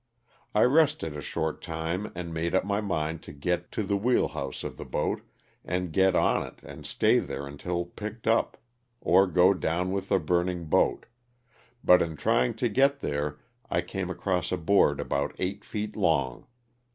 I 0.55 0.63
rested 0.63 1.15
a 1.15 1.21
short 1.21 1.61
time 1.61 2.11
and 2.15 2.33
made 2.33 2.55
up 2.55 2.65
my 2.65 2.81
mind 2.81 3.21
to 3.21 3.31
get 3.31 3.71
to 3.73 3.83
the 3.83 3.95
wheel 3.95 4.29
house 4.29 4.63
of 4.63 4.75
the 4.77 4.83
boat 4.83 5.21
and 5.63 5.93
get 5.93 6.15
on 6.15 6.41
it 6.47 6.57
and 6.63 6.87
stay 6.87 7.19
there 7.19 7.45
until 7.45 7.85
picked 7.85 8.25
up, 8.25 8.57
or 8.99 9.27
go 9.27 9.53
down 9.53 9.91
with 9.91 10.09
the 10.09 10.17
burning 10.17 10.65
boat, 10.65 11.05
but 11.83 12.01
in 12.01 12.15
trying 12.15 12.55
to 12.55 12.67
get 12.67 13.01
there 13.01 13.37
I 13.69 13.81
came 13.81 14.09
across 14.09 14.51
a 14.51 14.57
board 14.57 14.99
about 14.99 15.35
eight 15.37 15.63
feet 15.63 15.95
long. 15.95 16.47